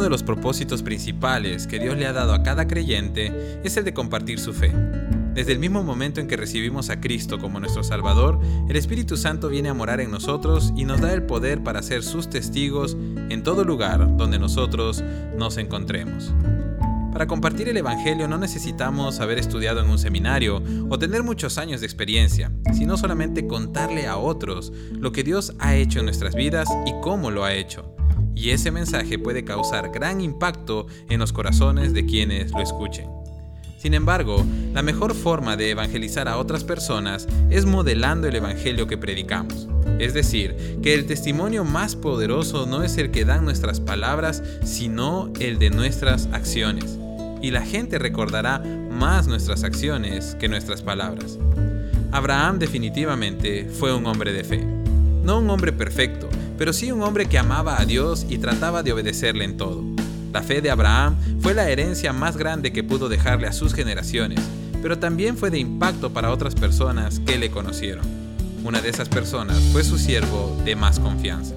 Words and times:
de 0.00 0.10
los 0.10 0.22
propósitos 0.22 0.82
principales 0.82 1.66
que 1.66 1.78
Dios 1.78 1.96
le 1.96 2.06
ha 2.06 2.12
dado 2.12 2.32
a 2.32 2.42
cada 2.42 2.66
creyente 2.66 3.60
es 3.64 3.76
el 3.76 3.84
de 3.84 3.94
compartir 3.94 4.38
su 4.38 4.52
fe. 4.52 4.72
Desde 5.34 5.52
el 5.52 5.58
mismo 5.58 5.82
momento 5.84 6.20
en 6.20 6.26
que 6.26 6.36
recibimos 6.36 6.90
a 6.90 7.00
Cristo 7.00 7.38
como 7.38 7.60
nuestro 7.60 7.84
Salvador, 7.84 8.40
el 8.68 8.76
Espíritu 8.76 9.16
Santo 9.16 9.48
viene 9.48 9.68
a 9.68 9.74
morar 9.74 10.00
en 10.00 10.10
nosotros 10.10 10.72
y 10.76 10.84
nos 10.84 11.00
da 11.00 11.12
el 11.12 11.22
poder 11.22 11.62
para 11.62 11.82
ser 11.82 12.02
sus 12.02 12.28
testigos 12.28 12.96
en 13.28 13.42
todo 13.42 13.64
lugar 13.64 14.16
donde 14.16 14.38
nosotros 14.38 15.04
nos 15.36 15.56
encontremos. 15.56 16.32
Para 17.12 17.26
compartir 17.26 17.68
el 17.68 17.76
Evangelio 17.76 18.26
no 18.28 18.38
necesitamos 18.38 19.20
haber 19.20 19.38
estudiado 19.38 19.80
en 19.80 19.90
un 19.90 19.98
seminario 19.98 20.62
o 20.88 20.98
tener 20.98 21.22
muchos 21.22 21.58
años 21.58 21.80
de 21.80 21.86
experiencia, 21.86 22.50
sino 22.72 22.96
solamente 22.96 23.46
contarle 23.46 24.06
a 24.06 24.16
otros 24.16 24.72
lo 24.92 25.12
que 25.12 25.24
Dios 25.24 25.54
ha 25.58 25.74
hecho 25.74 25.98
en 25.98 26.06
nuestras 26.06 26.34
vidas 26.34 26.68
y 26.86 26.92
cómo 27.02 27.30
lo 27.30 27.44
ha 27.44 27.54
hecho 27.54 27.94
y 28.40 28.52
ese 28.52 28.70
mensaje 28.70 29.18
puede 29.18 29.44
causar 29.44 29.90
gran 29.90 30.22
impacto 30.22 30.86
en 31.10 31.20
los 31.20 31.30
corazones 31.30 31.92
de 31.92 32.06
quienes 32.06 32.52
lo 32.52 32.62
escuchen. 32.62 33.06
Sin 33.76 33.92
embargo, 33.92 34.46
la 34.72 34.82
mejor 34.82 35.14
forma 35.14 35.58
de 35.58 35.70
evangelizar 35.70 36.26
a 36.26 36.38
otras 36.38 36.64
personas 36.64 37.28
es 37.50 37.66
modelando 37.66 38.28
el 38.28 38.36
Evangelio 38.36 38.86
que 38.86 38.96
predicamos. 38.96 39.68
Es 39.98 40.14
decir, 40.14 40.78
que 40.82 40.94
el 40.94 41.04
testimonio 41.04 41.64
más 41.64 41.96
poderoso 41.96 42.64
no 42.64 42.82
es 42.82 42.96
el 42.96 43.10
que 43.10 43.26
dan 43.26 43.44
nuestras 43.44 43.78
palabras, 43.78 44.42
sino 44.64 45.30
el 45.38 45.58
de 45.58 45.68
nuestras 45.68 46.26
acciones. 46.32 46.98
Y 47.42 47.50
la 47.50 47.62
gente 47.62 47.98
recordará 47.98 48.58
más 48.58 49.26
nuestras 49.26 49.64
acciones 49.64 50.34
que 50.40 50.48
nuestras 50.48 50.80
palabras. 50.80 51.38
Abraham 52.10 52.58
definitivamente 52.58 53.66
fue 53.66 53.94
un 53.94 54.06
hombre 54.06 54.32
de 54.32 54.44
fe. 54.44 54.79
No 55.22 55.38
un 55.38 55.50
hombre 55.50 55.72
perfecto, 55.72 56.28
pero 56.56 56.72
sí 56.72 56.90
un 56.92 57.02
hombre 57.02 57.26
que 57.26 57.38
amaba 57.38 57.80
a 57.80 57.84
Dios 57.84 58.26
y 58.28 58.38
trataba 58.38 58.82
de 58.82 58.92
obedecerle 58.92 59.44
en 59.44 59.56
todo. 59.56 59.82
La 60.32 60.42
fe 60.42 60.60
de 60.62 60.70
Abraham 60.70 61.16
fue 61.40 61.54
la 61.54 61.68
herencia 61.68 62.12
más 62.12 62.36
grande 62.36 62.72
que 62.72 62.84
pudo 62.84 63.08
dejarle 63.08 63.46
a 63.46 63.52
sus 63.52 63.74
generaciones, 63.74 64.40
pero 64.80 64.98
también 64.98 65.36
fue 65.36 65.50
de 65.50 65.58
impacto 65.58 66.10
para 66.12 66.30
otras 66.30 66.54
personas 66.54 67.20
que 67.20 67.38
le 67.38 67.50
conocieron. 67.50 68.04
Una 68.64 68.80
de 68.80 68.88
esas 68.88 69.08
personas 69.08 69.58
fue 69.72 69.84
su 69.84 69.98
siervo 69.98 70.56
de 70.64 70.76
más 70.76 71.00
confianza. 71.00 71.54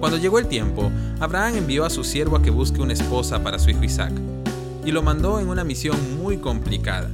Cuando 0.00 0.18
llegó 0.18 0.38
el 0.38 0.48
tiempo, 0.48 0.90
Abraham 1.20 1.56
envió 1.56 1.84
a 1.84 1.90
su 1.90 2.04
siervo 2.04 2.36
a 2.36 2.42
que 2.42 2.50
busque 2.50 2.80
una 2.80 2.92
esposa 2.92 3.42
para 3.42 3.58
su 3.58 3.70
hijo 3.70 3.84
Isaac, 3.84 4.12
y 4.84 4.90
lo 4.90 5.02
mandó 5.02 5.38
en 5.38 5.48
una 5.48 5.62
misión 5.62 5.96
muy 6.18 6.38
complicada. 6.38 7.08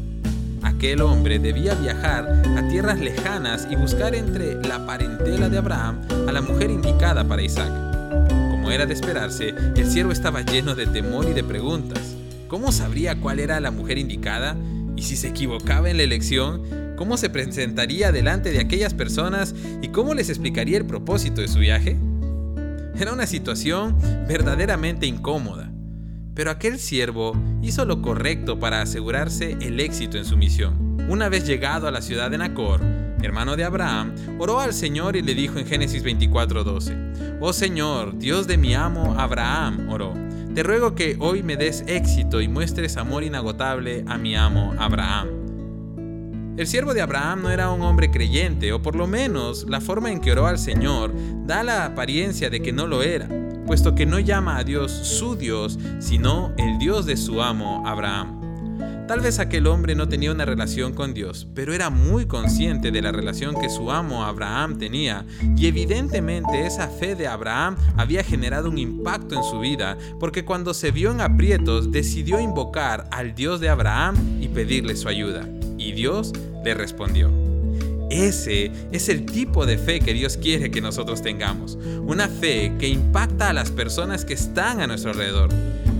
Aquel 0.63 1.01
hombre 1.03 1.39
debía 1.39 1.75
viajar 1.75 2.43
a 2.57 2.69
tierras 2.69 2.99
lejanas 2.99 3.67
y 3.71 3.77
buscar 3.77 4.15
entre 4.15 4.55
la 4.63 4.85
parentela 4.87 5.49
de 5.49 5.59
Abraham 5.59 6.01
a 6.27 6.33
la 6.33 6.41
mujer 6.41 6.71
indicada 6.71 7.27
para 7.27 7.43
Isaac. 7.43 7.73
Como 8.51 8.71
era 8.71 8.87
de 8.87 8.95
esperarse, 8.95 9.55
el 9.77 9.91
siervo 9.91 10.13
estaba 10.13 10.43
lleno 10.43 10.75
de 10.75 10.87
temor 10.87 11.27
y 11.29 11.33
de 11.33 11.45
preguntas. 11.45 12.17
¿Cómo 12.49 12.73
sabría 12.73 13.21
cuál 13.21 13.41
era 13.41 13.61
la 13.61 13.71
mujer 13.71 13.99
indicada? 13.99 14.57
Y 14.97 15.03
si 15.03 15.17
se 15.17 15.29
equivocaba 15.29 15.91
en 15.91 15.99
la 15.99 16.03
elección, 16.03 16.63
¿cómo 16.97 17.17
se 17.17 17.31
presentaría 17.31 18.11
delante 18.11 18.51
de 18.51 18.61
aquellas 18.61 18.95
personas 18.95 19.55
y 19.83 19.89
cómo 19.89 20.15
les 20.15 20.29
explicaría 20.29 20.79
el 20.79 20.87
propósito 20.87 21.41
de 21.41 21.49
su 21.49 21.61
viaje? 21.61 21.97
Era 22.99 23.13
una 23.13 23.27
situación 23.27 23.97
verdaderamente 24.27 25.07
incómoda. 25.07 25.68
Pero 26.39 26.53
aquel 26.53 26.79
siervo 26.79 27.37
hizo 27.63 27.85
lo 27.85 28.01
correcto 28.01 28.61
para 28.61 28.81
asegurarse 28.81 29.57
el 29.61 29.81
éxito 29.81 30.19
en 30.19 30.25
su 30.25 30.37
misión. 30.37 30.97
Una 31.09 31.29
vez 31.29 31.45
llegado 31.45 31.89
a 31.89 31.91
la 31.91 32.01
ciudad 32.01 32.31
de 32.31 32.39
Nacor, 32.39 32.81
hermano 33.21 33.57
de 33.57 33.65
Abraham, 33.65 34.15
oró 34.39 34.61
al 34.61 34.73
Señor 34.73 35.17
y 35.17 35.23
le 35.23 35.35
dijo 35.35 35.59
en 35.59 35.67
Génesis 35.67 36.05
24:12, 36.05 37.39
Oh 37.41 37.53
Señor, 37.53 38.17
Dios 38.19 38.47
de 38.47 38.57
mi 38.57 38.73
amo 38.73 39.17
Abraham, 39.19 39.89
oró, 39.91 40.15
te 40.55 40.63
ruego 40.63 40.95
que 40.95 41.17
hoy 41.19 41.43
me 41.43 41.57
des 41.57 41.83
éxito 41.89 42.41
y 42.41 42.47
muestres 42.47 42.97
amor 42.99 43.25
inagotable 43.25 44.05
a 44.07 44.17
mi 44.17 44.37
amo 44.37 44.77
Abraham. 44.79 45.27
El 46.57 46.69
siervo 46.69 46.95
de 46.95 47.03
Abraham 47.03 47.43
no 47.43 47.51
era 47.51 47.73
un 47.73 47.83
hombre 47.83 48.13
creyente, 48.13 48.73
o 48.73 48.81
por 48.81 48.95
lo 48.95 49.09
menos 49.09 49.67
la 49.69 49.81
forma 49.81 50.13
en 50.13 50.21
que 50.21 50.31
oró 50.31 50.47
al 50.47 50.61
Señor 50.61 51.13
da 51.49 51.65
la 51.65 51.85
apariencia 51.85 52.49
de 52.49 52.63
que 52.63 52.73
no 52.73 52.87
lo 52.87 53.03
era 53.03 53.29
puesto 53.69 53.95
que 53.95 54.07
no 54.07 54.19
llama 54.19 54.57
a 54.57 54.65
Dios 54.65 54.91
su 54.91 55.37
Dios, 55.37 55.79
sino 55.99 56.55
el 56.57 56.79
Dios 56.79 57.05
de 57.05 57.19
su 57.19 57.43
amo 57.43 57.87
Abraham. 57.87 59.07
Tal 59.07 59.21
vez 59.21 59.39
aquel 59.39 59.67
hombre 59.67 59.95
no 59.95 60.09
tenía 60.09 60.33
una 60.33 60.47
relación 60.47 60.95
con 60.95 61.13
Dios, 61.13 61.47
pero 61.55 61.75
era 61.75 61.91
muy 61.91 62.25
consciente 62.25 62.91
de 62.91 63.03
la 63.03 63.13
relación 63.13 63.61
que 63.61 63.69
su 63.69 63.91
amo 63.91 64.25
Abraham 64.25 64.79
tenía, 64.79 65.27
y 65.55 65.67
evidentemente 65.67 66.67
esa 66.67 66.89
fe 66.89 67.15
de 67.15 67.27
Abraham 67.27 67.77
había 67.99 68.25
generado 68.25 68.71
un 68.71 68.79
impacto 68.79 69.35
en 69.35 69.45
su 69.45 69.61
vida, 69.61 69.99
porque 70.19 70.47
cuando 70.47 70.73
se 70.73 70.91
vio 70.91 71.11
en 71.11 71.21
aprietos 71.21 71.93
decidió 71.93 72.41
invocar 72.41 73.07
al 73.11 73.35
Dios 73.35 73.61
de 73.61 73.69
Abraham 73.69 74.17
y 74.41 74.49
pedirle 74.49 74.97
su 74.97 75.09
ayuda, 75.09 75.47
y 75.77 75.93
Dios 75.93 76.33
le 76.65 76.73
respondió. 76.73 77.48
Ese 78.11 78.71
es 78.91 79.09
el 79.09 79.27
tipo 79.27 79.67
de 79.67 79.77
fe 79.77 80.01
que 80.01 80.15
Dios 80.15 80.37
quiere 80.37 80.71
que 80.71 80.81
nosotros 80.81 81.21
tengamos. 81.21 81.79
Una 82.07 82.29
fe 82.29 82.73
que 82.79 82.89
impacta 82.89 83.51
a 83.51 83.53
las 83.53 83.71
personas 83.71 84.25
que 84.25 84.35
están 84.35 84.81
a 84.81 84.87
nuestro 84.87 85.11
alrededor. 85.11 85.51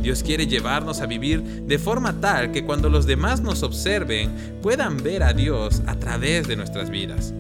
Dios 0.03 0.23
quiere 0.23 0.47
llevarnos 0.47 1.01
a 1.01 1.07
vivir 1.07 1.43
de 1.43 1.79
forma 1.79 2.19
tal 2.21 2.51
que 2.51 2.65
cuando 2.65 2.89
los 2.89 3.05
demás 3.05 3.41
nos 3.43 3.63
observen 3.63 4.31
puedan 4.63 4.97
ver 4.97 5.23
a 5.23 5.35
Dios 5.35 5.83
a 5.87 5.97
través 5.97 6.49
de 6.49 6.57
nuestras 6.57 6.89
vidas. 6.89 7.35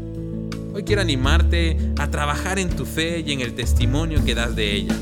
Hoy 0.75 0.83
quiero 0.83 1.00
animarte 1.00 1.79
a 1.99 2.11
trabajar 2.11 2.59
en 2.59 2.69
tu 2.69 2.85
fe 2.85 3.25
y 3.27 3.33
en 3.33 3.41
el 3.41 3.55
testimonio 3.55 4.23
que 4.25 4.35
das 4.35 4.55
de 4.55 4.75
ella. 4.75 4.95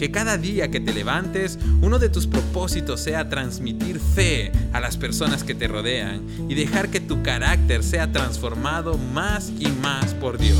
Que 0.00 0.10
cada 0.10 0.38
día 0.38 0.70
que 0.70 0.80
te 0.80 0.94
levantes, 0.94 1.58
uno 1.82 1.98
de 1.98 2.08
tus 2.08 2.26
propósitos 2.26 3.00
sea 3.00 3.28
transmitir 3.28 4.00
fe 4.00 4.50
a 4.72 4.80
las 4.80 4.96
personas 4.96 5.44
que 5.44 5.54
te 5.54 5.68
rodean 5.68 6.22
y 6.48 6.54
dejar 6.54 6.88
que 6.88 7.00
tu 7.00 7.22
carácter 7.22 7.84
sea 7.84 8.10
transformado 8.10 8.96
más 8.96 9.52
y 9.58 9.66
más 9.66 10.14
por 10.14 10.38
Dios, 10.38 10.56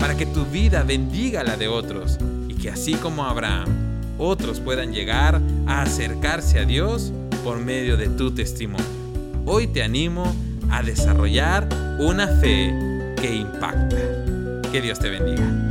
para 0.00 0.16
que 0.16 0.24
tu 0.24 0.46
vida 0.46 0.84
bendiga 0.84 1.44
la 1.44 1.58
de 1.58 1.68
otros 1.68 2.16
y 2.48 2.54
que 2.54 2.70
así 2.70 2.94
como 2.94 3.26
Abraham, 3.26 3.68
otros 4.16 4.58
puedan 4.58 4.94
llegar 4.94 5.38
a 5.66 5.82
acercarse 5.82 6.58
a 6.58 6.64
Dios 6.64 7.12
por 7.44 7.60
medio 7.60 7.98
de 7.98 8.08
tu 8.08 8.30
testimonio. 8.30 8.86
Hoy 9.44 9.66
te 9.66 9.82
animo 9.82 10.34
a 10.70 10.82
desarrollar 10.82 11.68
una 11.98 12.26
fe 12.26 12.72
que 13.20 13.34
impacta. 13.34 13.98
Que 14.72 14.80
Dios 14.80 14.98
te 14.98 15.10
bendiga. 15.10 15.67